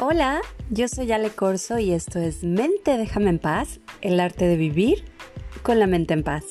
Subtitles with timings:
[0.00, 4.56] Hola, yo soy Ale Corso y esto es Mente Déjame en Paz, el arte de
[4.56, 5.04] vivir
[5.62, 6.44] con la mente en paz.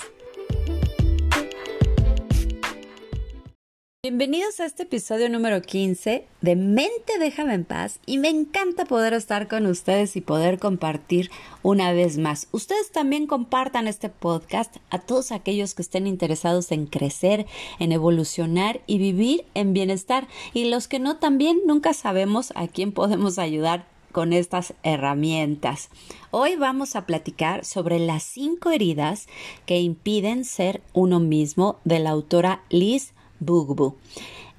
[4.18, 9.14] Bienvenidos a este episodio número 15 de Mente Déjame en Paz y me encanta poder
[9.14, 11.30] estar con ustedes y poder compartir
[11.62, 12.48] una vez más.
[12.52, 17.45] Ustedes también compartan este podcast a todos aquellos que estén interesados en crecer,
[17.77, 22.94] en evolucionar y vivir en bienestar y los que no también nunca sabemos a quién
[22.94, 25.91] podemos ayudar con estas herramientas.
[26.31, 29.27] Hoy vamos a platicar sobre las cinco heridas
[29.68, 33.96] que impiden ser uno mismo de la autora Liz Bugbu.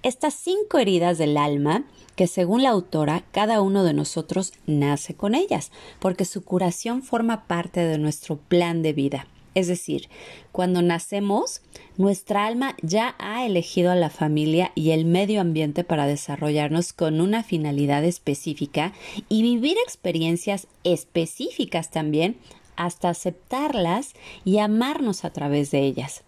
[0.02, 5.34] Estas cinco heridas del alma, que según la autora, cada uno de nosotros nace con
[5.34, 9.26] ellas, porque su curación forma parte de nuestro plan de vida.
[9.54, 10.08] Es decir,
[10.52, 11.62] cuando nacemos,
[11.96, 17.20] nuestra alma ya ha elegido a la familia y el medio ambiente para desarrollarnos con
[17.20, 18.92] una finalidad específica
[19.28, 22.36] y vivir experiencias específicas también
[22.76, 24.12] hasta aceptarlas
[24.44, 26.22] y amarnos a través de ellas.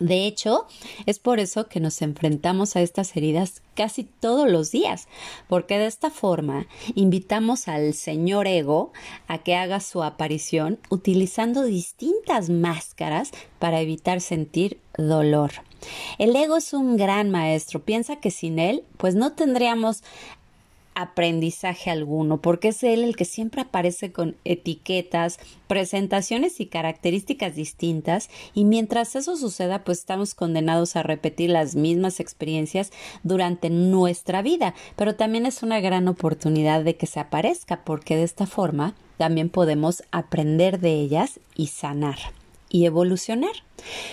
[0.00, 0.66] De hecho,
[1.06, 5.08] es por eso que nos enfrentamos a estas heridas casi todos los días,
[5.48, 8.92] porque de esta forma invitamos al señor ego
[9.26, 15.52] a que haga su aparición utilizando distintas máscaras para evitar sentir dolor.
[16.18, 20.02] El ego es un gran maestro, piensa que sin él pues no tendríamos
[20.96, 28.30] aprendizaje alguno, porque es él el que siempre aparece con etiquetas, presentaciones y características distintas,
[28.54, 32.90] y mientras eso suceda, pues estamos condenados a repetir las mismas experiencias
[33.22, 38.24] durante nuestra vida, pero también es una gran oportunidad de que se aparezca, porque de
[38.24, 42.16] esta forma también podemos aprender de ellas y sanar
[42.68, 43.52] y evolucionar.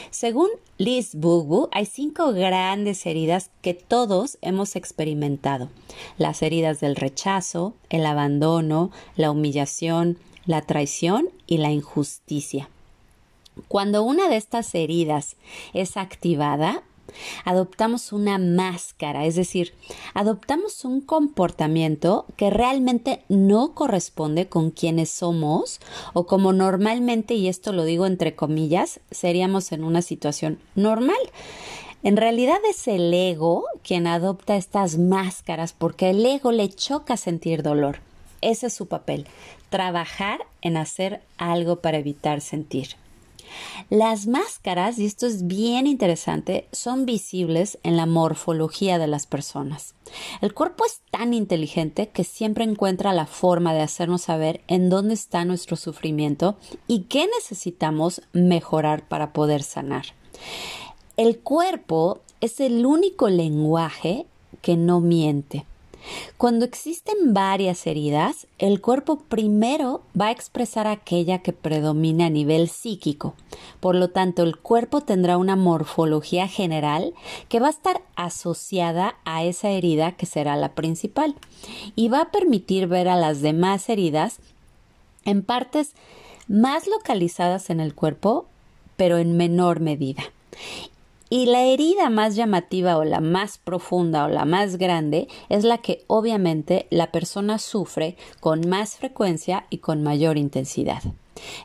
[0.10, 5.70] Según Liz Bugu, hay cinco grandes heridas que todos hemos experimentado.
[6.18, 12.70] Las heridas del rechazo, el abandono, la humillación, la traición y la injusticia.
[13.68, 15.36] Cuando una de estas heridas
[15.74, 16.84] es activada,
[17.46, 19.74] adoptamos una máscara, es decir,
[20.14, 25.80] adoptamos un comportamiento que realmente no corresponde con quienes somos
[26.14, 31.18] o como normalmente, y esto lo digo entre comillas, seríamos en una situación normal.
[32.04, 37.64] En realidad es el ego quien adopta estas máscaras porque el ego le choca sentir
[37.64, 38.00] dolor.
[38.42, 39.26] Ese es su papel,
[39.70, 42.98] trabajar en hacer algo para evitar sentir.
[43.90, 49.96] Las máscaras, y esto es bien interesante, son visibles en la morfología de las personas.
[50.42, 55.14] El cuerpo es tan inteligente que siempre encuentra la forma de hacernos saber en dónde
[55.14, 60.06] está nuestro sufrimiento y qué necesitamos mejorar para poder sanar.
[61.18, 64.26] El cuerpo es el único lenguaje
[64.62, 65.66] que no miente.
[66.38, 72.70] Cuando existen varias heridas, el cuerpo primero va a expresar aquella que predomina a nivel
[72.70, 73.34] psíquico.
[73.80, 77.14] Por lo tanto, el cuerpo tendrá una morfología general
[77.50, 81.36] que va a estar asociada a esa herida que será la principal
[81.96, 84.40] y va a permitir ver a las demás heridas
[85.26, 85.94] en partes
[86.48, 88.46] más localizadas en el cuerpo,
[88.98, 90.24] pero en menor medida.
[91.30, 95.80] Y la herida más llamativa o la más profunda o la más grande es la
[95.80, 101.02] que obviamente la persona sufre con más frecuencia y con mayor intensidad.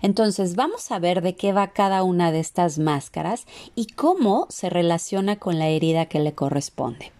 [0.03, 4.71] Entonces vamos a ver de qué va cada una de estas máscaras y cómo se
[4.71, 7.13] relaciona con la herida que le corresponde.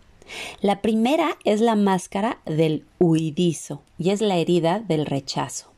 [0.61, 5.73] La primera es la máscara del huidizo y es la herida del rechazo.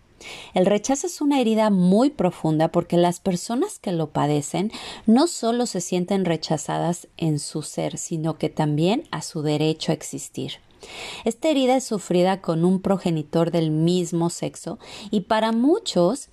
[0.54, 4.70] El rechazo es una herida muy profunda porque las personas que lo padecen
[5.06, 9.94] no solo se sienten rechazadas en su ser, sino que también a su derecho a
[9.94, 10.54] existir.
[11.24, 14.78] Esta herida es sufrida con un progenitor del mismo sexo
[15.10, 16.28] y para muchos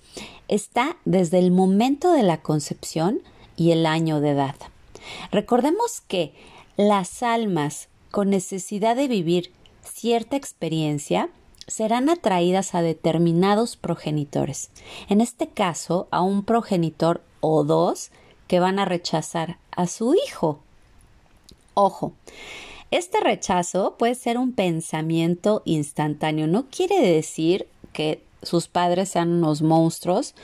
[0.48, 3.22] está desde el momento de la concepción
[3.56, 4.56] y el año de edad.
[5.30, 6.32] Recordemos que
[6.76, 9.52] las almas con necesidad de vivir
[9.82, 11.28] cierta experiencia
[11.68, 14.70] serán atraídas a determinados progenitores.
[15.08, 18.10] En este caso, a un progenitor o dos
[18.48, 20.58] que van a rechazar a su hijo.
[21.74, 22.12] Ojo,
[22.90, 26.46] este rechazo puede ser un pensamiento instantáneo.
[26.46, 30.34] No quiere decir que sus padres sean unos monstruos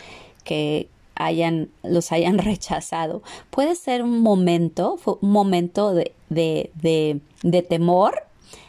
[0.44, 3.22] que hayan, los hayan rechazado.
[3.50, 8.23] Puede ser un momento, un momento de, de, de, de temor,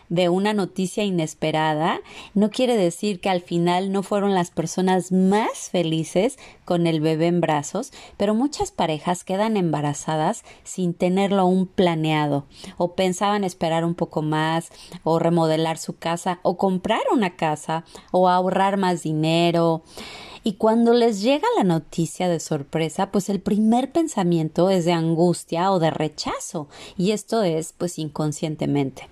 [0.09, 1.99] de una noticia inesperada,
[2.33, 7.27] no quiere decir que al final no fueron las personas más felices con el bebé
[7.27, 12.45] en brazos, pero muchas parejas quedan embarazadas sin tenerlo aún planeado,
[12.77, 14.69] o pensaban esperar un poco más,
[15.03, 19.83] o remodelar su casa, o comprar una casa, o ahorrar más dinero.
[20.43, 25.71] Y cuando les llega la noticia de sorpresa, pues el primer pensamiento es de angustia
[25.71, 26.67] o de rechazo,
[26.97, 29.09] y esto es pues inconscientemente.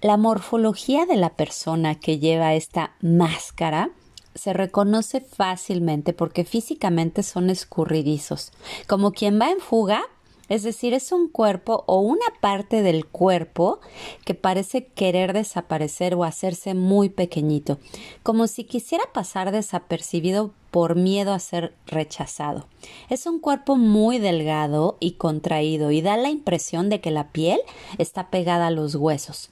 [0.00, 3.90] La morfología de la persona que lleva esta máscara
[4.32, 8.52] se reconoce fácilmente porque físicamente son escurridizos,
[8.86, 10.02] como quien va en fuga,
[10.48, 13.80] es decir, es un cuerpo o una parte del cuerpo
[14.24, 17.78] que parece querer desaparecer o hacerse muy pequeñito,
[18.22, 22.68] como si quisiera pasar desapercibido por miedo a ser rechazado.
[23.10, 27.58] Es un cuerpo muy delgado y contraído y da la impresión de que la piel
[27.98, 29.50] está pegada a los huesos.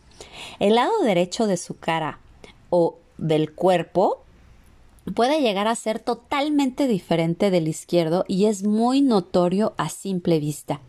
[0.58, 2.20] El lado derecho de su cara
[2.70, 4.22] o del cuerpo
[5.14, 10.80] puede llegar a ser totalmente diferente del izquierdo y es muy notorio a simple vista.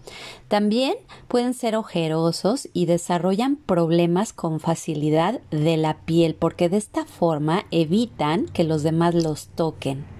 [0.48, 0.96] También
[1.28, 7.66] pueden ser ojerosos y desarrollan problemas con facilidad de la piel porque de esta forma
[7.72, 10.17] evitan que los demás los toquen.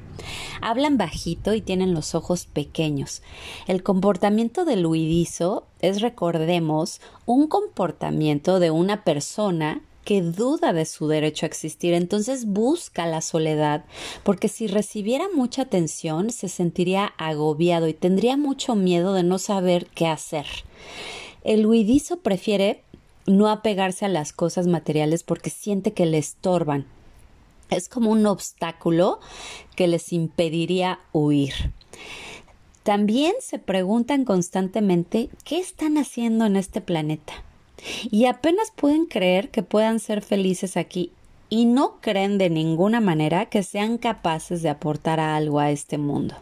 [0.62, 3.22] Hablan bajito y tienen los ojos pequeños.
[3.68, 11.10] El comportamiento del huidizo es, recordemos, un comportamiento de una persona que duda de su
[11.10, 13.84] derecho a existir, entonces busca la soledad,
[14.24, 19.88] porque si recibiera mucha atención se sentiría agobiado y tendría mucho miedo de no saber
[19.88, 20.46] qué hacer.
[21.44, 22.84] El huidizo prefiere
[23.26, 26.86] no apegarse a las cosas materiales porque siente que le estorban,
[27.70, 29.20] es como un obstáculo
[29.76, 31.54] que les impediría huir.
[32.84, 37.34] También se preguntan constantemente qué están haciendo en este planeta
[38.10, 41.12] y apenas pueden creer que puedan ser felices aquí
[41.50, 46.36] y no creen de ninguna manera que sean capaces de aportar algo a este mundo.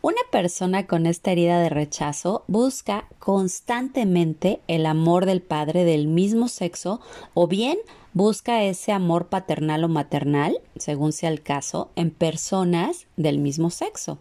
[0.00, 6.48] Una persona con esta herida de rechazo busca constantemente el amor del padre del mismo
[6.48, 7.00] sexo
[7.34, 7.78] o bien
[8.18, 14.18] busca ese amor paternal o maternal, según sea el caso, en personas del mismo sexo.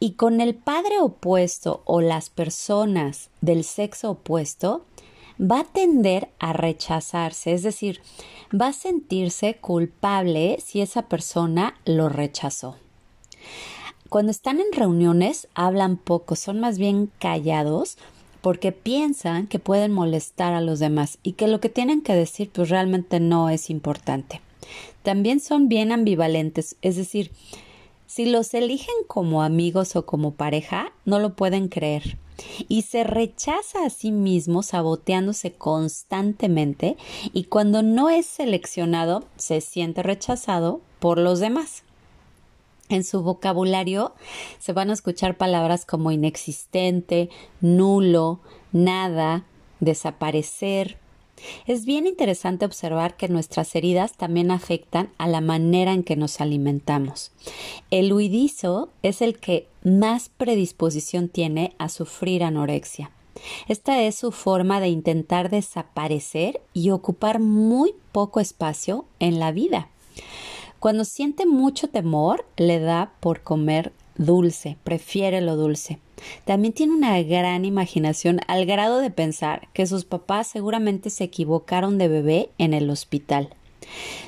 [0.00, 4.84] Y con el padre opuesto o las personas del sexo opuesto,
[5.40, 8.00] va a tender a rechazarse, es decir,
[8.52, 12.74] va a sentirse culpable si esa persona lo rechazó.
[14.08, 17.98] Cuando están en reuniones hablan poco, son más bien callados
[18.46, 22.48] porque piensan que pueden molestar a los demás y que lo que tienen que decir
[22.52, 24.40] pues realmente no es importante.
[25.02, 27.32] También son bien ambivalentes, es decir,
[28.06, 32.18] si los eligen como amigos o como pareja, no lo pueden creer.
[32.68, 36.96] Y se rechaza a sí mismo saboteándose constantemente
[37.32, 41.82] y cuando no es seleccionado se siente rechazado por los demás.
[42.88, 44.14] En su vocabulario
[44.58, 47.30] se van a escuchar palabras como inexistente,
[47.60, 48.40] nulo,
[48.72, 49.44] nada,
[49.80, 50.98] desaparecer.
[51.66, 56.40] Es bien interesante observar que nuestras heridas también afectan a la manera en que nos
[56.40, 57.32] alimentamos.
[57.90, 63.10] El huidizo es el que más predisposición tiene a sufrir anorexia.
[63.68, 69.90] Esta es su forma de intentar desaparecer y ocupar muy poco espacio en la vida.
[70.80, 75.98] Cuando siente mucho temor, le da por comer dulce, prefiere lo dulce.
[76.44, 81.98] También tiene una gran imaginación al grado de pensar que sus papás seguramente se equivocaron
[81.98, 83.50] de bebé en el hospital.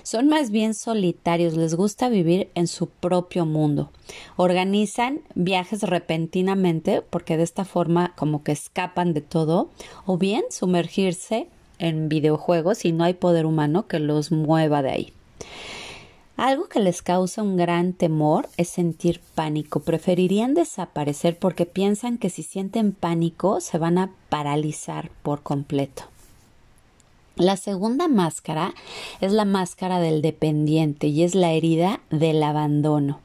[0.02, 3.90] Son más bien solitarios, les gusta vivir en su propio mundo.
[4.36, 9.70] Organizan viajes repentinamente porque de esta forma como que escapan de todo
[10.06, 15.12] o bien sumergirse en videojuegos y no hay poder humano que los mueva de ahí.
[16.38, 19.80] Algo que les causa un gran temor es sentir pánico.
[19.80, 26.04] Preferirían desaparecer porque piensan que si sienten pánico se van a paralizar por completo.
[27.34, 28.72] La segunda máscara
[29.20, 33.18] es la máscara del dependiente y es la herida del abandono.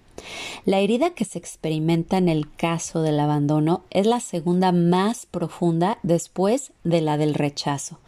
[0.65, 5.99] La herida que se experimenta en el caso del abandono es la segunda más profunda
[6.01, 7.99] después de la del rechazo,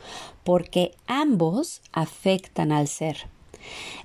[0.44, 3.35] porque ambos afectan al ser.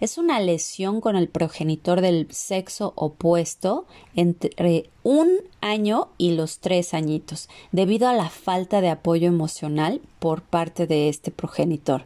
[0.01, 5.29] Es una lesión con el progenitor del sexo opuesto entre un
[5.61, 11.09] año y los tres añitos, debido a la falta de apoyo emocional por parte de
[11.09, 12.05] este progenitor.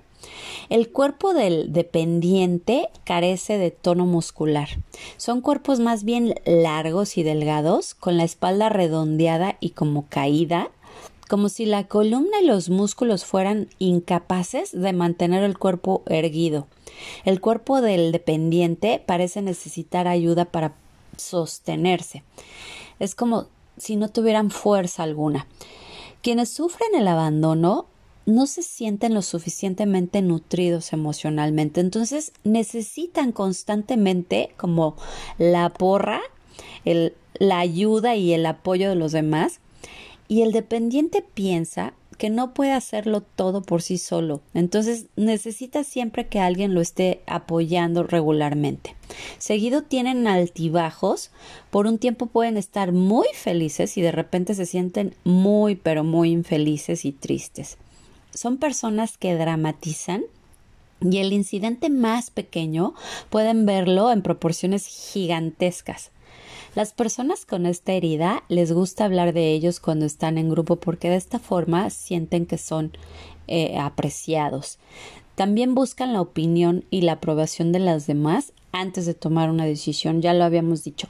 [0.68, 4.68] El cuerpo del dependiente carece de tono muscular.
[5.16, 10.70] Son cuerpos más bien largos y delgados, con la espalda redondeada y como caída,
[11.34, 16.68] como si la columna y los músculos fueran incapaces de mantener el cuerpo erguido.
[17.24, 20.76] El cuerpo del dependiente parece necesitar ayuda para
[21.16, 22.22] sostenerse.
[23.00, 25.48] Es como si no tuvieran fuerza alguna.
[26.22, 27.86] Quienes sufren el abandono
[28.26, 34.94] no se sienten lo suficientemente nutridos emocionalmente, entonces necesitan constantemente como
[35.38, 36.20] la porra,
[36.84, 39.58] la ayuda y el apoyo de los demás
[40.28, 46.28] y el dependiente piensa que no puede hacerlo todo por sí solo, entonces necesita siempre
[46.28, 48.94] que alguien lo esté apoyando regularmente.
[49.38, 51.30] Seguido tienen altibajos,
[51.70, 56.30] por un tiempo pueden estar muy felices y de repente se sienten muy pero muy
[56.30, 57.78] infelices y tristes.
[58.32, 60.22] Son personas que dramatizan
[61.00, 62.94] y el incidente más pequeño
[63.30, 66.10] pueden verlo en proporciones gigantescas.
[66.74, 71.08] Las personas con esta herida les gusta hablar de ellos cuando están en grupo porque
[71.08, 72.92] de esta forma sienten que son
[73.46, 74.78] eh, apreciados.
[75.36, 80.20] También buscan la opinión y la aprobación de las demás antes de tomar una decisión.
[80.20, 81.06] Ya lo habíamos dicho.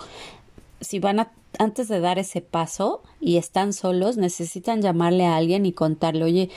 [0.83, 5.65] Si van a, antes de dar ese paso y están solos, necesitan llamarle a alguien
[5.65, 6.51] y contarle, oye,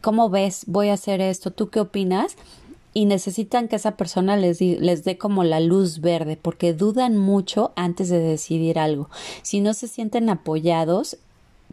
[0.00, 0.62] ¿cómo ves?
[0.66, 1.50] Voy a hacer esto.
[1.50, 2.36] ¿Tú qué opinas?
[2.98, 7.70] Y necesitan que esa persona les, les dé como la luz verde porque dudan mucho
[7.76, 9.08] antes de decidir algo.
[9.42, 11.16] Si no se sienten apoyados,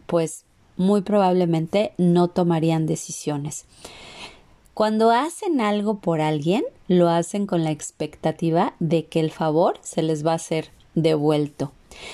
[0.06, 0.44] pues
[0.76, 3.64] muy probablemente no tomarían decisiones.
[4.72, 10.02] Cuando hacen algo por alguien, lo hacen con la expectativa de que el favor se
[10.02, 11.72] les va a ser devuelto.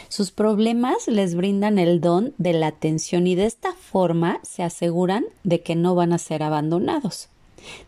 [0.09, 5.27] Sus problemas les brindan el don de la atención y de esta forma se aseguran
[5.45, 7.29] de que no van a ser abandonados.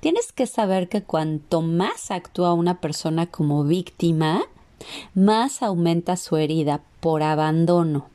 [0.00, 4.42] Tienes que saber que cuanto más actúa una persona como víctima,
[5.14, 8.06] más aumenta su herida por abandono.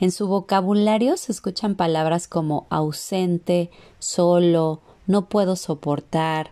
[0.00, 6.50] En su vocabulario se escuchan palabras como ausente, solo, no puedo soportar,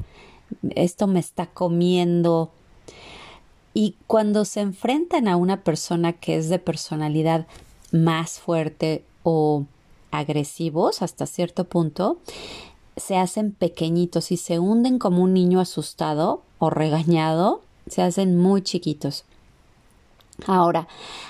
[0.71, 2.51] esto me está comiendo.
[3.75, 7.47] Y cuando se enfrentan a una persona que es de personalidad
[7.93, 9.65] más fuerte o
[10.11, 12.19] agresivos hasta cierto punto,
[12.99, 18.63] se hacen pequeñitos y se hunden como un niño asustado o regañado, se hacen muy
[18.63, 19.25] chiquitos.
[20.47, 20.87] Ahora,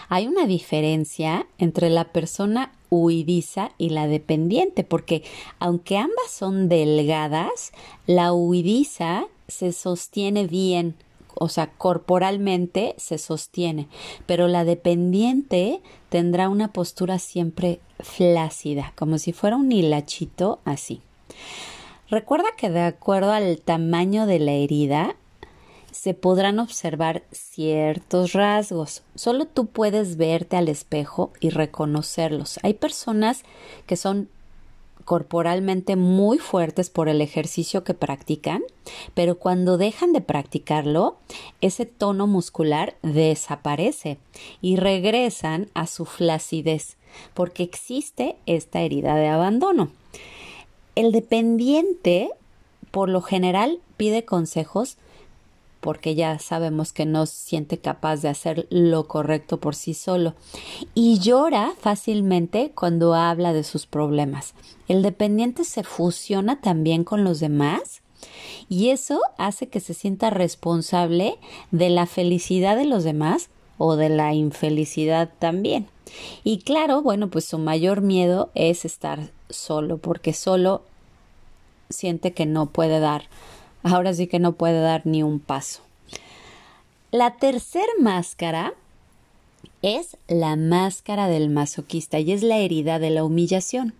[0.08, 5.22] hay una diferencia entre la persona huidiza y la dependiente, porque
[5.58, 7.72] aunque ambas son delgadas,
[8.06, 10.94] la huidiza se sostiene bien,
[11.34, 13.88] o sea, corporalmente se sostiene,
[14.26, 21.00] pero la dependiente tendrá una postura siempre flácida, como si fuera un hilachito así.
[22.10, 25.16] Recuerda que de acuerdo al tamaño de la herida
[25.90, 29.02] se podrán observar ciertos rasgos.
[29.14, 32.60] Solo tú puedes verte al espejo y reconocerlos.
[32.62, 33.42] Hay personas
[33.86, 34.28] que son
[35.04, 38.62] corporalmente muy fuertes por el ejercicio que practican,
[39.14, 41.16] pero cuando dejan de practicarlo,
[41.62, 44.18] ese tono muscular desaparece
[44.60, 46.98] y regresan a su flacidez,
[47.32, 49.90] porque existe esta herida de abandono.
[50.98, 52.28] El dependiente,
[52.90, 54.96] por lo general, pide consejos
[55.78, 60.34] porque ya sabemos que no se siente capaz de hacer lo correcto por sí solo
[60.96, 64.54] y llora fácilmente cuando habla de sus problemas.
[64.88, 68.02] El dependiente se fusiona también con los demás
[68.68, 71.38] y eso hace que se sienta responsable
[71.70, 75.86] de la felicidad de los demás o de la infelicidad también.
[76.42, 80.82] Y claro, bueno, pues su mayor miedo es estar solo, porque solo
[81.90, 83.24] siente que no puede dar,
[83.82, 85.80] ahora sí que no puede dar ni un paso.
[87.10, 88.74] La tercera máscara
[89.82, 93.94] es la máscara del masoquista y es la herida de la humillación.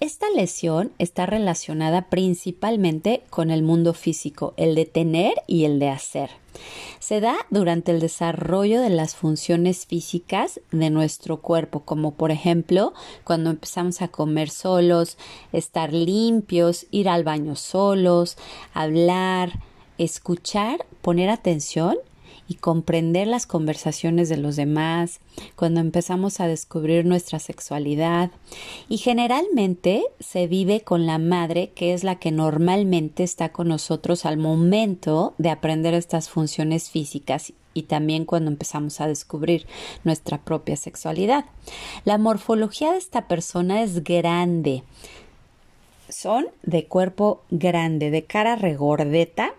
[0.00, 5.88] Esta lesión está relacionada principalmente con el mundo físico, el de tener y el de
[5.88, 6.30] hacer.
[7.00, 12.92] Se da durante el desarrollo de las funciones físicas de nuestro cuerpo, como por ejemplo
[13.24, 15.18] cuando empezamos a comer solos,
[15.52, 18.36] estar limpios, ir al baño solos,
[18.74, 19.60] hablar,
[19.98, 21.96] escuchar, poner atención
[22.48, 25.20] y comprender las conversaciones de los demás,
[25.54, 28.30] cuando empezamos a descubrir nuestra sexualidad
[28.88, 34.24] y generalmente se vive con la madre que es la que normalmente está con nosotros
[34.24, 39.66] al momento de aprender estas funciones físicas y también cuando empezamos a descubrir
[40.02, 41.44] nuestra propia sexualidad.
[42.04, 44.82] La morfología de esta persona es grande.
[46.08, 49.52] Son de cuerpo grande, de cara regordeta,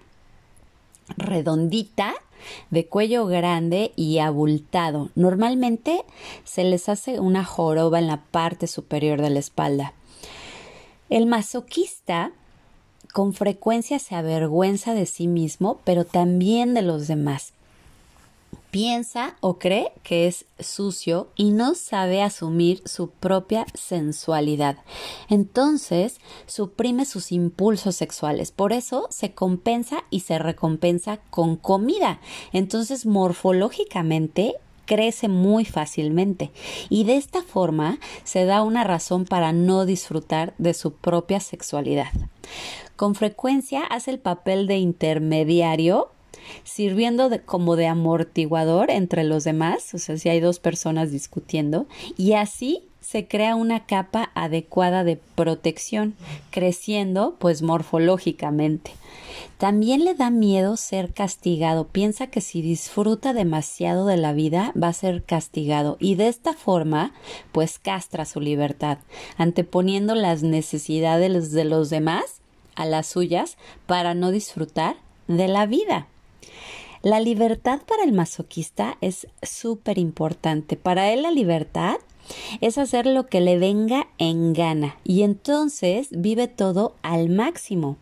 [1.16, 2.16] redondita
[2.70, 5.10] de cuello grande y abultado.
[5.16, 6.04] Normalmente
[6.44, 9.94] se les hace una joroba en la parte superior de la espalda.
[11.10, 12.32] El masoquista
[13.14, 17.54] con frecuencia se avergüenza de sí mismo, pero también de los demás.
[18.72, 24.78] Piensa o cree que es sucio y no sabe asumir su propia sensualidad.
[25.28, 28.52] Entonces suprime sus impulsos sexuales.
[28.52, 32.20] Por eso se compensa y se recompensa con comida.
[32.54, 36.52] Entonces morfológicamente crece muy fácilmente
[36.90, 42.12] y de esta forma se da una razón para no disfrutar de su propia sexualidad.
[42.96, 46.10] Con frecuencia hace el papel de intermediario
[46.64, 52.34] sirviendo como de amortiguador entre los demás, o sea, si hay dos personas discutiendo, y
[52.34, 56.16] así se crea una capa adecuada de protección,
[56.52, 58.92] creciendo pues morfológicamente.
[59.58, 64.90] También le da miedo ser castigado, piensa que si disfruta demasiado de la vida va
[64.90, 67.14] a ser castigado y de esta forma
[67.52, 69.00] pues castra su libertad,
[69.38, 72.42] anteponiendo las necesidades de los demás
[72.76, 74.96] a las suyas para no disfrutar
[75.28, 76.08] de la vida.
[77.02, 80.76] La libertad para el masoquista es súper importante.
[80.76, 81.96] Para él la libertad
[82.62, 87.98] es hacer lo que le venga en gana y entonces vive todo al máximo,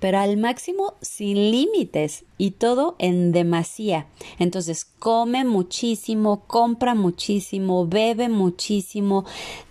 [0.00, 4.06] pero al máximo sin límites y todo en demasía.
[4.38, 9.24] Entonces come muchísimo, compra muchísimo, bebe muchísimo,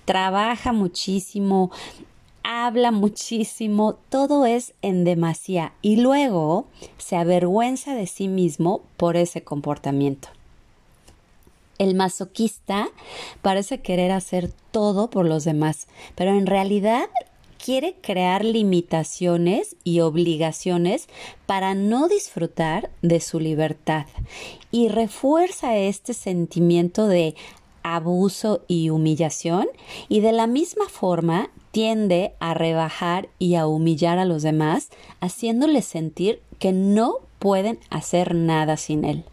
[0.05, 1.71] trabaja muchísimo,
[2.43, 6.67] habla muchísimo, todo es en demasía y luego
[6.97, 10.29] se avergüenza de sí mismo por ese comportamiento.
[11.77, 12.89] El masoquista
[13.41, 17.09] parece querer hacer todo por los demás, pero en realidad
[17.63, 21.07] quiere crear limitaciones y obligaciones
[21.45, 24.05] para no disfrutar de su libertad
[24.71, 27.35] y refuerza este sentimiento de
[27.83, 29.67] abuso y humillación
[30.09, 35.85] y de la misma forma tiende a rebajar y a humillar a los demás haciéndoles
[35.85, 39.25] sentir que no pueden hacer nada sin él.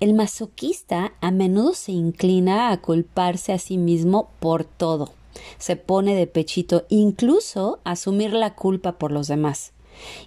[0.00, 5.10] El masoquista a menudo se inclina a culparse a sí mismo por todo.
[5.58, 9.72] Se pone de pechito, incluso a asumir la culpa por los demás.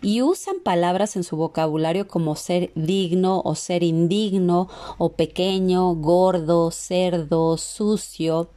[0.01, 4.67] Y usan palabras en su vocabulario como ser digno o ser indigno
[4.97, 8.49] o pequeño, gordo, cerdo, sucio.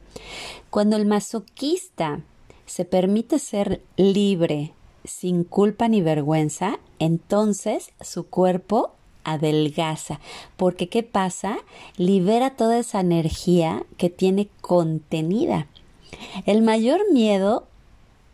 [0.69, 2.21] Cuando el masoquista
[2.65, 4.73] se permite ser libre,
[5.03, 8.91] sin culpa ni vergüenza, entonces su cuerpo
[9.23, 10.19] adelgaza,
[10.55, 11.57] porque ¿qué pasa?
[11.97, 15.67] Libera toda esa energía que tiene contenida.
[16.45, 17.65] El mayor miedo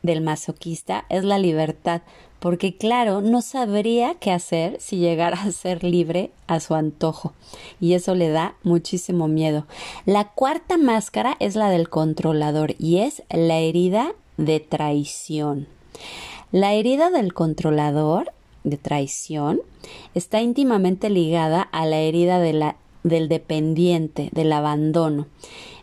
[0.04, 2.02] del masoquista es la libertad,
[2.40, 7.34] porque claro, no sabría qué hacer si llegara a ser libre a su antojo,
[7.80, 9.68] y eso le da muchísimo miedo.
[10.06, 15.68] La cuarta máscara es la del controlador, y es la herida de traición.
[16.52, 19.62] La herida del controlador de traición
[20.14, 25.28] está íntimamente ligada a la herida de la, del dependiente, del abandono,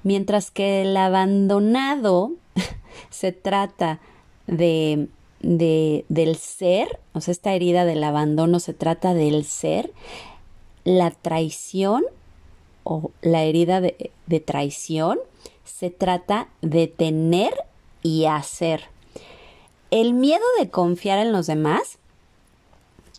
[0.02, 2.32] mientras que el abandonado
[3.10, 4.00] se trata
[4.46, 5.08] de,
[5.40, 9.92] de, del ser, o sea, esta herida del abandono se trata del ser,
[10.84, 12.04] la traición
[12.82, 15.18] o la herida de, de traición
[15.64, 17.52] se trata de tener
[18.02, 18.84] y hacer.
[19.90, 21.98] El miedo de confiar en los demás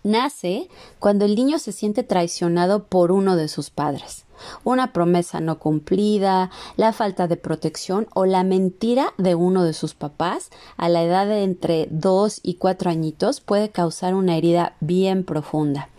[0.03, 4.25] nace cuando el niño se siente traicionado por uno de sus padres.
[4.63, 9.93] Una promesa no cumplida, la falta de protección o la mentira de uno de sus
[9.95, 15.25] papás a la edad de entre dos y cuatro añitos puede causar una herida bien
[15.25, 15.89] profunda.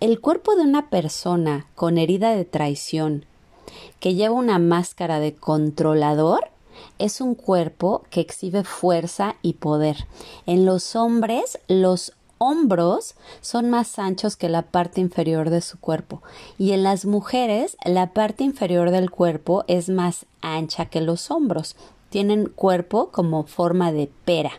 [0.00, 3.24] El cuerpo de una persona con herida de traición
[4.00, 6.50] que lleva una máscara de controlador
[6.98, 10.06] es un cuerpo que exhibe fuerza y poder.
[10.46, 16.22] En los hombres, los hombros son más anchos que la parte inferior de su cuerpo
[16.58, 21.76] y en las mujeres la parte inferior del cuerpo es más ancha que los hombros.
[22.10, 24.52] Tienen cuerpo como forma de pera.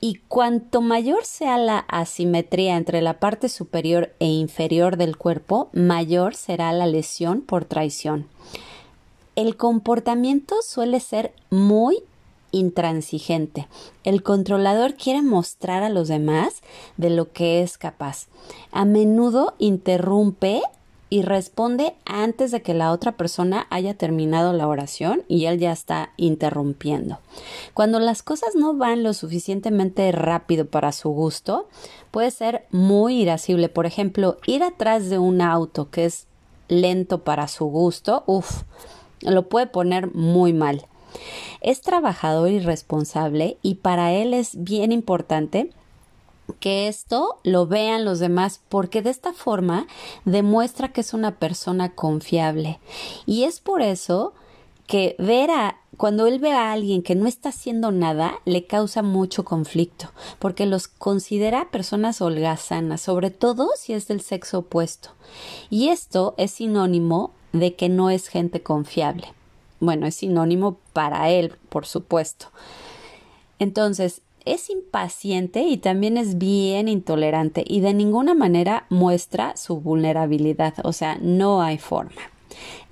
[0.00, 6.34] Y cuanto mayor sea la asimetría entre la parte superior e inferior del cuerpo, mayor
[6.34, 8.28] será la lesión por traición.
[9.36, 12.02] El comportamiento suele ser muy
[12.52, 13.66] intransigente.
[14.04, 16.62] El controlador quiere mostrar a los demás
[16.96, 18.28] de lo que es capaz.
[18.70, 20.62] A menudo interrumpe
[21.10, 25.72] y responde antes de que la otra persona haya terminado la oración y él ya
[25.72, 27.18] está interrumpiendo.
[27.72, 31.68] Cuando las cosas no van lo suficientemente rápido para su gusto,
[32.10, 33.68] puede ser muy irascible.
[33.68, 36.26] Por ejemplo, ir atrás de un auto que es
[36.68, 38.62] lento para su gusto, uff,
[39.24, 40.86] lo puede poner muy mal.
[41.60, 45.70] Es trabajador y responsable y para él es bien importante
[46.60, 49.86] que esto lo vean los demás porque de esta forma
[50.24, 52.80] demuestra que es una persona confiable.
[53.26, 54.34] Y es por eso
[54.86, 59.02] que ver a cuando él ve a alguien que no está haciendo nada, le causa
[59.02, 65.10] mucho conflicto, porque los considera personas holgazanas, sobre todo si es del sexo opuesto.
[65.70, 69.28] Y esto es sinónimo de que no es gente confiable.
[69.80, 72.48] Bueno, es sinónimo para él, por supuesto.
[73.58, 80.74] Entonces, es impaciente y también es bien intolerante y de ninguna manera muestra su vulnerabilidad,
[80.82, 82.20] o sea, no hay forma.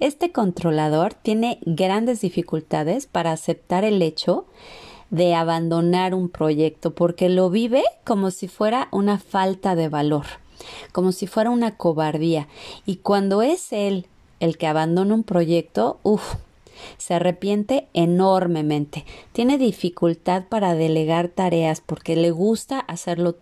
[0.00, 4.46] Este controlador tiene grandes dificultades para aceptar el hecho
[5.10, 10.24] de abandonar un proyecto porque lo vive como si fuera una falta de valor,
[10.92, 12.48] como si fuera una cobardía.
[12.86, 14.06] Y cuando es él
[14.42, 16.34] el que abandona un proyecto, uff,
[16.98, 19.04] se arrepiente enormemente.
[19.32, 23.36] Tiene dificultad para delegar tareas porque le gusta hacerlo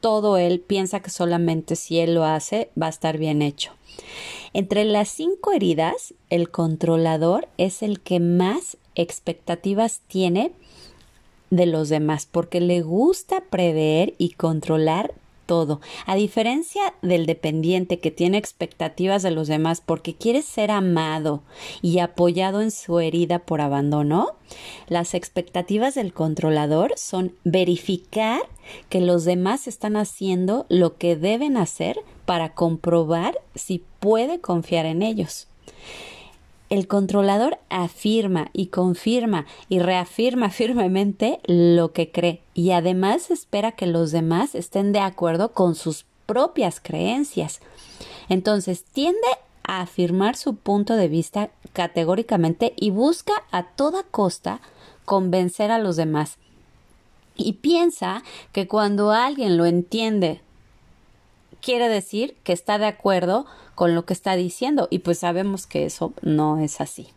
[0.00, 3.70] todo él, piensa que solamente si él lo hace va a estar bien hecho.
[4.52, 10.50] Entre las cinco heridas, el controlador es el que más expectativas tiene
[11.50, 15.14] de los demás porque le gusta prever y controlar
[15.50, 15.80] todo.
[16.06, 21.42] A diferencia del dependiente que tiene expectativas de los demás porque quiere ser amado
[21.82, 24.36] y apoyado en su herida por abandono,
[24.86, 28.42] las expectativas del controlador son verificar
[28.88, 35.02] que los demás están haciendo lo que deben hacer para comprobar si puede confiar en
[35.02, 35.48] ellos.
[36.70, 43.86] El controlador afirma y confirma y reafirma firmemente lo que cree y además espera que
[43.86, 47.60] los demás estén de acuerdo con sus propias creencias.
[48.28, 49.26] Entonces tiende
[49.64, 54.60] a afirmar su punto de vista categóricamente y busca a toda costa
[55.04, 56.38] convencer a los demás.
[57.36, 60.40] Y piensa que cuando alguien lo entiende
[61.60, 65.86] quiere decir que está de acuerdo con lo que está diciendo y pues sabemos que
[65.86, 67.08] eso no es así.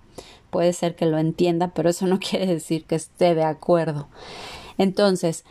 [0.49, 4.07] Puede ser que lo entienda, pero eso no quiere decir que esté de acuerdo.
[4.77, 5.43] Entonces,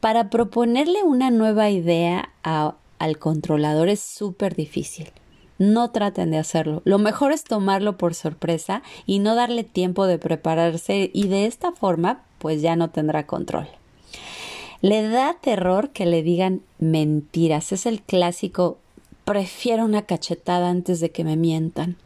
[0.00, 5.10] para proponerle una nueva idea al controlador es súper difícil.
[5.58, 6.82] No traten de hacerlo.
[6.84, 11.72] Lo mejor es tomarlo por sorpresa y no darle tiempo de prepararse y de esta
[11.72, 13.68] forma pues ya no tendrá control.
[14.82, 17.72] Le da terror que le digan mentiras.
[17.72, 18.78] Es el clásico
[19.24, 21.96] prefiero una cachetada antes de que me mientan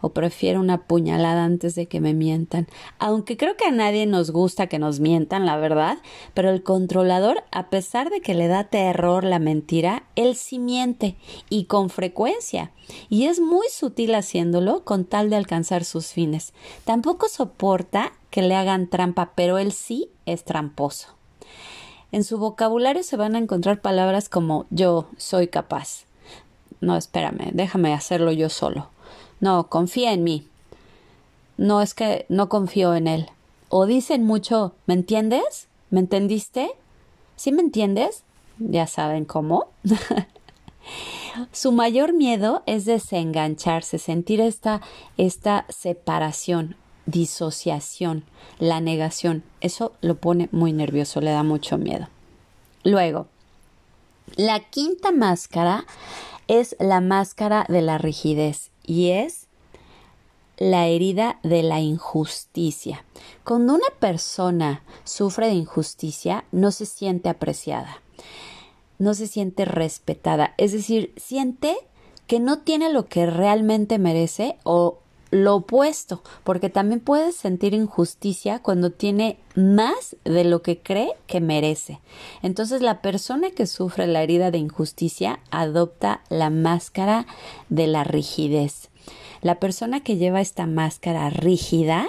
[0.00, 2.68] o prefiero una puñalada antes de que me mientan.
[2.98, 5.98] Aunque creo que a nadie nos gusta que nos mientan, la verdad,
[6.34, 11.16] pero el controlador, a pesar de que le da terror la mentira, él sí miente
[11.48, 12.72] y con frecuencia.
[13.08, 16.52] Y es muy sutil haciéndolo con tal de alcanzar sus fines.
[16.84, 21.14] Tampoco soporta que le hagan trampa, pero él sí es tramposo.
[22.14, 26.04] En su vocabulario se van a encontrar palabras como yo soy capaz.
[26.80, 28.86] No, espérame, déjame hacerlo yo solo.
[29.40, 30.46] No, confía en mí.
[31.56, 33.26] No es que no confío en él.
[33.68, 35.66] O dicen mucho, ¿me entiendes?
[35.90, 36.70] ¿Me entendiste?
[37.34, 38.22] ¿Sí me entiendes?
[38.60, 39.66] Ya saben cómo.
[41.50, 44.82] Su mayor miedo es desengancharse, sentir esta,
[45.16, 48.24] esta separación, disociación,
[48.58, 49.42] la negación.
[49.60, 52.08] Eso lo pone muy nervioso, le da mucho miedo.
[52.82, 53.26] Luego,
[54.36, 55.86] la quinta máscara
[56.48, 59.46] es la máscara de la rigidez y es
[60.56, 63.04] la herida de la injusticia.
[63.44, 68.02] Cuando una persona sufre de injusticia, no se siente apreciada,
[68.98, 71.76] no se siente respetada, es decir, siente
[72.26, 74.98] que no tiene lo que realmente merece o
[75.34, 81.40] lo opuesto, porque también puede sentir injusticia cuando tiene más de lo que cree que
[81.40, 82.00] merece.
[82.42, 87.26] Entonces la persona que sufre la herida de injusticia adopta la máscara
[87.68, 88.90] de la rigidez.
[89.42, 92.06] La persona que lleva esta máscara rígida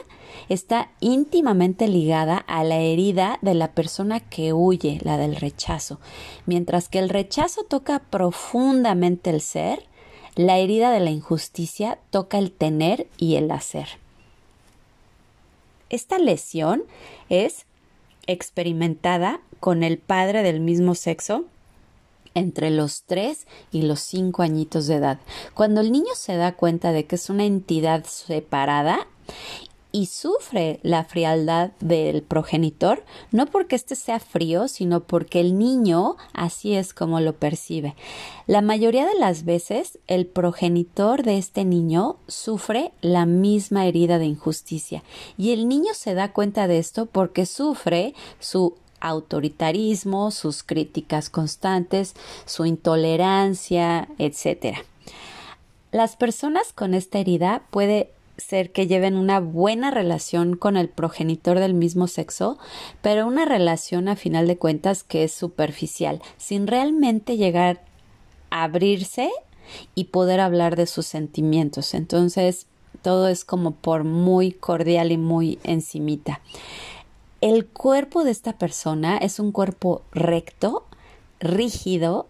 [0.48, 6.00] está íntimamente ligada a la herida de la persona que huye, la del rechazo.
[6.46, 9.88] Mientras que el rechazo toca profundamente el ser,
[10.36, 13.88] la herida de la injusticia toca el tener y el hacer.
[15.89, 16.84] Esta lesión
[17.30, 17.65] es
[18.28, 21.45] experimentada con el padre del mismo sexo
[22.34, 25.19] entre los tres y los cinco añitos de edad.
[25.54, 29.08] Cuando el niño se da cuenta de que es una entidad separada
[29.96, 36.18] y sufre la frialdad del progenitor, no porque éste sea frío, sino porque el niño
[36.34, 37.96] así es como lo percibe.
[38.46, 44.26] La mayoría de las veces el progenitor de este niño sufre la misma herida de
[44.26, 45.02] injusticia
[45.38, 52.16] y el niño se da cuenta de esto porque sufre su autoritarismo, sus críticas constantes,
[52.46, 54.76] su intolerancia, etc.
[55.94, 61.60] Las personas con esta herida puede ser que lleven una buena relación con el progenitor
[61.60, 62.58] del mismo sexo,
[63.02, 67.84] pero una relación a final de cuentas que es superficial, sin realmente llegar
[68.50, 69.30] a abrirse
[69.95, 71.93] y poder hablar de sus sentimientos.
[71.93, 72.67] Entonces,
[73.02, 76.41] todo es como por muy cordial y muy encimita.
[77.41, 80.86] El cuerpo de esta persona es un cuerpo recto,
[81.39, 82.28] rígido,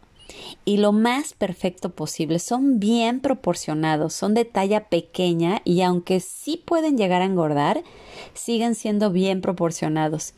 [0.65, 2.39] y lo más perfecto posible.
[2.39, 7.83] Son bien proporcionados, son de talla pequeña y aunque sí pueden llegar a engordar,
[8.33, 10.33] siguen siendo bien proporcionados.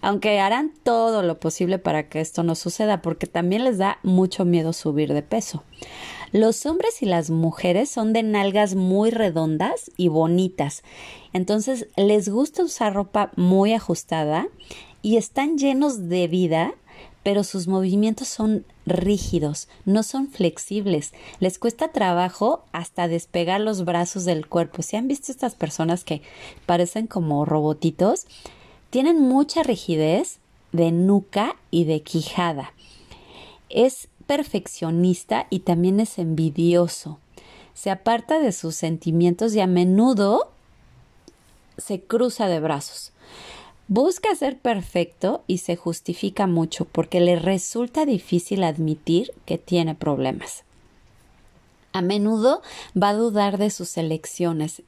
[0.00, 4.44] Aunque harán todo lo posible para que esto no suceda, porque también les da mucho
[4.44, 5.62] miedo subir de peso.
[6.32, 10.82] Los hombres y las mujeres son de nalgas muy redondas y bonitas.
[11.32, 14.48] Entonces les gusta usar ropa muy ajustada
[15.02, 16.74] y están llenos de vida
[17.22, 21.12] pero sus movimientos son rígidos, no son flexibles.
[21.38, 24.82] Les cuesta trabajo hasta despegar los brazos del cuerpo.
[24.82, 26.22] ¿Si han visto estas personas que
[26.66, 28.26] parecen como robotitos?
[28.90, 30.38] Tienen mucha rigidez
[30.72, 32.72] de nuca y de quijada.
[33.68, 37.18] Es perfeccionista y también es envidioso.
[37.74, 40.50] Se aparta de sus sentimientos y a menudo
[41.78, 43.12] se cruza de brazos.
[43.88, 50.64] Busca ser perfecto y se justifica mucho porque le resulta difícil admitir que tiene problemas.
[51.92, 52.62] A menudo
[53.00, 54.82] va a dudar de sus elecciones.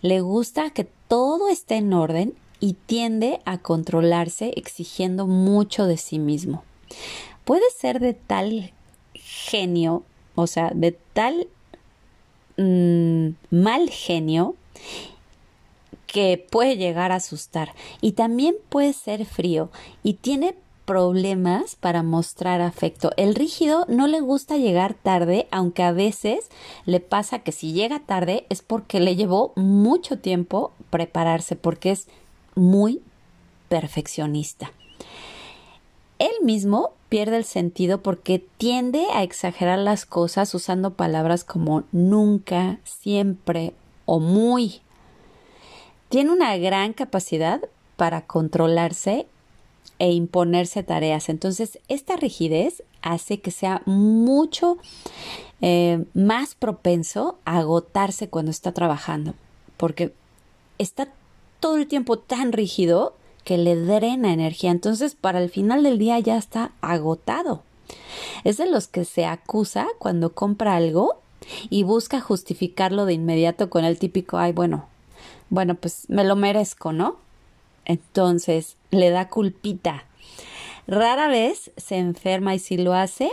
[0.00, 6.18] Le gusta que todo esté en orden y tiende a controlarse exigiendo mucho de sí
[6.18, 6.64] mismo.
[7.44, 8.72] Puede ser de tal
[9.14, 11.48] genio, o sea, de tal
[12.56, 14.54] mm, mal genio
[16.08, 19.70] que puede llegar a asustar y también puede ser frío
[20.02, 23.10] y tiene problemas para mostrar afecto.
[23.18, 26.48] El rígido no le gusta llegar tarde, aunque a veces
[26.86, 32.08] le pasa que si llega tarde es porque le llevó mucho tiempo prepararse, porque es
[32.54, 33.02] muy
[33.68, 34.72] perfeccionista.
[36.18, 42.78] Él mismo pierde el sentido porque tiende a exagerar las cosas usando palabras como nunca,
[42.84, 43.74] siempre
[44.06, 44.80] o muy
[46.08, 47.60] tiene una gran capacidad
[47.96, 49.26] para controlarse
[49.98, 51.28] e imponerse tareas.
[51.28, 54.78] Entonces, esta rigidez hace que sea mucho
[55.60, 59.34] eh, más propenso a agotarse cuando está trabajando,
[59.76, 60.12] porque
[60.78, 61.08] está
[61.60, 64.70] todo el tiempo tan rígido que le drena energía.
[64.70, 67.62] Entonces, para el final del día ya está agotado.
[68.44, 71.20] Es de los que se acusa cuando compra algo
[71.70, 74.86] y busca justificarlo de inmediato con el típico, ay, bueno,
[75.50, 77.16] bueno, pues me lo merezco, ¿no?
[77.84, 80.04] Entonces le da culpita.
[80.86, 83.30] Rara vez se enferma y si lo hace,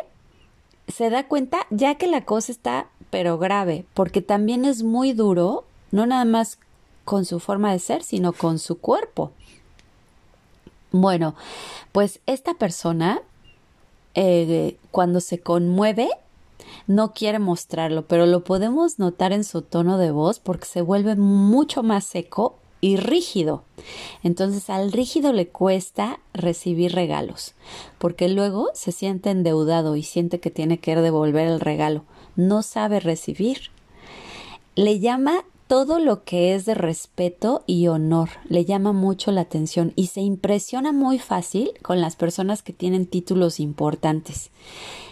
[0.87, 5.63] se da cuenta ya que la cosa está pero grave, porque también es muy duro,
[5.91, 6.59] no nada más
[7.05, 9.31] con su forma de ser, sino con su cuerpo.
[10.91, 11.35] Bueno,
[11.91, 13.21] pues esta persona,
[14.15, 16.09] eh, cuando se conmueve,
[16.87, 21.15] no quiere mostrarlo, pero lo podemos notar en su tono de voz porque se vuelve
[21.15, 23.63] mucho más seco y rígido.
[24.23, 27.55] Entonces al rígido le cuesta recibir regalos,
[27.97, 32.03] porque luego se siente endeudado y siente que tiene que devolver el regalo.
[32.35, 33.71] No sabe recibir.
[34.75, 39.93] Le llama todo lo que es de respeto y honor, le llama mucho la atención
[39.95, 44.51] y se impresiona muy fácil con las personas que tienen títulos importantes.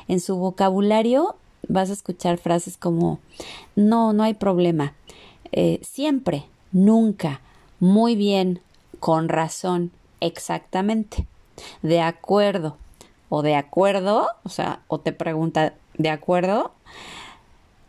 [0.08, 3.20] En su vocabulario vas a escuchar frases como
[3.76, 4.94] no, no hay problema,
[5.52, 7.42] eh, siempre, nunca,
[7.80, 8.62] muy bien,
[9.00, 11.28] con razón, exactamente,
[11.82, 12.78] de acuerdo,
[13.30, 16.72] o de acuerdo, o sea, o te pregunta, ¿de acuerdo?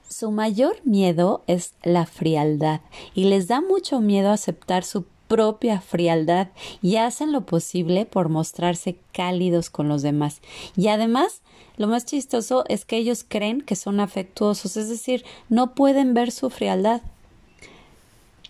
[0.08, 2.80] Su mayor miedo es la frialdad
[3.14, 6.48] y les da mucho miedo aceptar su propia frialdad
[6.82, 10.40] y hacen lo posible por mostrarse cálidos con los demás.
[10.76, 11.42] Y además,
[11.76, 16.30] lo más chistoso es que ellos creen que son afectuosos, es decir, no pueden ver
[16.30, 17.02] su frialdad.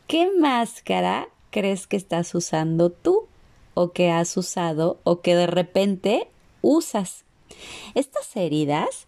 [0.07, 3.27] ¿Qué máscara crees que estás usando tú?
[3.75, 6.29] o que has usado o que de repente
[6.63, 7.25] usas.
[7.95, 9.07] Estas heridas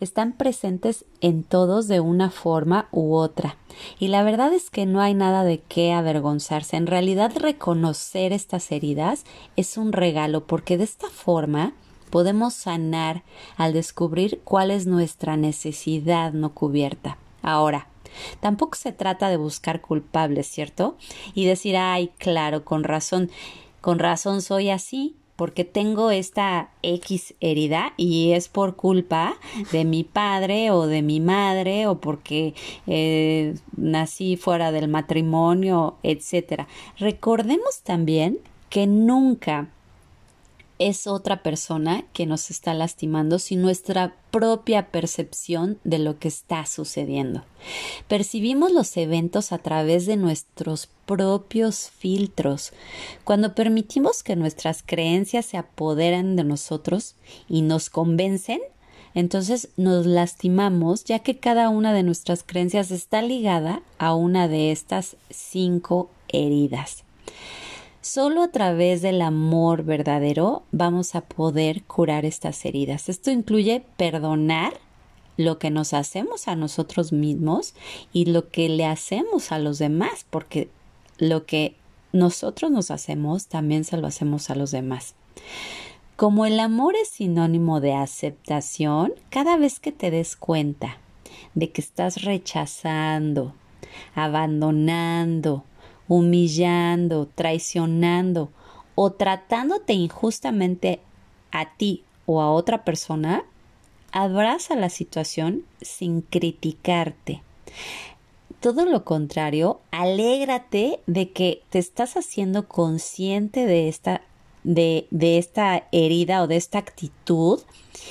[0.00, 3.56] están presentes en todos de una forma u otra.
[3.98, 6.76] Y la verdad es que no hay nada de qué avergonzarse.
[6.76, 9.24] En realidad reconocer estas heridas
[9.56, 11.74] es un regalo porque de esta forma
[12.10, 13.22] podemos sanar
[13.56, 17.18] al descubrir cuál es nuestra necesidad no cubierta.
[17.42, 17.88] Ahora,
[18.40, 20.96] tampoco se trata de buscar culpables, ¿cierto?
[21.34, 23.30] Y decir, ay, claro, con razón,
[23.80, 29.38] con razón soy así, porque tengo esta X herida y es por culpa
[29.72, 32.52] de mi padre o de mi madre o porque
[32.86, 36.68] eh, nací fuera del matrimonio, etcétera.
[36.98, 38.36] Recordemos también
[38.68, 39.68] que nunca
[40.80, 46.64] es otra persona que nos está lastimando, sino nuestra propia percepción de lo que está
[46.64, 47.44] sucediendo.
[48.08, 52.72] Percibimos los eventos a través de nuestros propios filtros.
[53.24, 57.14] Cuando permitimos que nuestras creencias se apoderen de nosotros
[57.46, 58.60] y nos convencen,
[59.14, 64.72] entonces nos lastimamos ya que cada una de nuestras creencias está ligada a una de
[64.72, 67.04] estas cinco heridas.
[68.02, 73.10] Solo a través del amor verdadero vamos a poder curar estas heridas.
[73.10, 74.72] Esto incluye perdonar
[75.36, 77.74] lo que nos hacemos a nosotros mismos
[78.12, 80.70] y lo que le hacemos a los demás, porque
[81.18, 81.76] lo que
[82.12, 85.14] nosotros nos hacemos también se lo hacemos a los demás.
[86.16, 90.98] Como el amor es sinónimo de aceptación, cada vez que te des cuenta
[91.54, 93.54] de que estás rechazando,
[94.14, 95.64] abandonando,
[96.10, 98.50] humillando, traicionando
[98.96, 100.98] o tratándote injustamente
[101.52, 103.44] a ti o a otra persona,
[104.10, 107.42] abraza la situación sin criticarte.
[108.58, 114.22] Todo lo contrario, alégrate de que te estás haciendo consciente de esta,
[114.64, 117.60] de, de esta herida o de esta actitud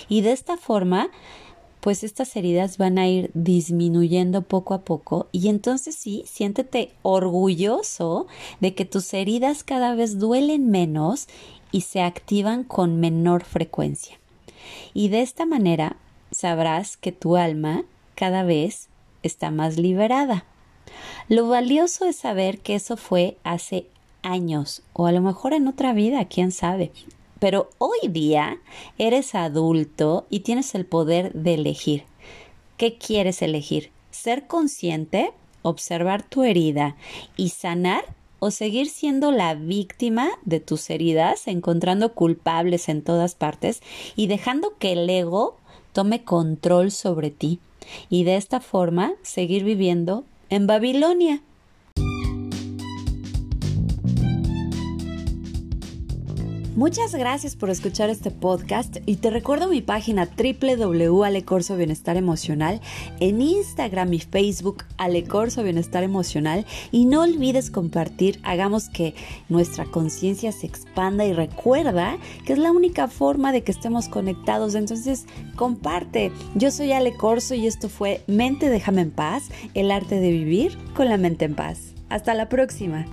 [0.08, 1.10] y de esta forma
[1.80, 8.28] pues estas heridas van a ir disminuyendo poco a poco y entonces sí, siéntete orgulloso
[8.60, 11.28] de que tus heridas cada vez duelen menos
[11.72, 14.18] y se activan con menor frecuencia.
[14.94, 15.98] Y de esta manera
[16.32, 17.84] sabrás que tu alma
[18.15, 18.89] cada vez
[19.24, 20.46] está más liberada.
[21.28, 23.86] Lo valioso es saber que eso fue hace
[24.22, 26.92] años o a lo mejor en otra vida, quién sabe.
[27.39, 28.60] Pero hoy día
[28.97, 32.04] eres adulto y tienes el poder de elegir.
[32.78, 33.91] ¿Qué quieres elegir?
[34.12, 36.95] ¿Ser consciente, observar tu herida
[37.36, 38.04] y sanar
[38.39, 43.82] o seguir siendo la víctima de tus heridas, encontrando culpables en todas partes
[44.15, 45.58] y dejando que el ego
[45.93, 47.60] tome control sobre ti
[48.10, 51.41] y de esta forma seguir viviendo en Babilonia?
[56.80, 62.80] Muchas gracias por escuchar este podcast y te recuerdo mi página www.alecorso Bienestar Emocional,
[63.20, 69.13] en Instagram y Facebook Alecorso Bienestar Emocional y no olvides compartir, hagamos que
[69.50, 74.74] nuestra conciencia se expanda y recuerda que es la única forma de que estemos conectados,
[74.74, 75.26] entonces
[75.58, 76.32] comparte.
[76.56, 80.78] Yo soy Ale Corso y esto fue Mente déjame en paz, el arte de vivir
[80.96, 81.94] con la mente en paz.
[82.08, 83.06] Hasta la próxima.